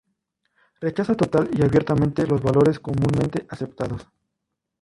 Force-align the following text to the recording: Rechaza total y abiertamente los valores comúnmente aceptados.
Rechaza 0.79 1.13
total 1.13 1.51
y 1.53 1.63
abiertamente 1.63 2.25
los 2.25 2.41
valores 2.41 2.79
comúnmente 2.79 3.45
aceptados. 3.51 4.01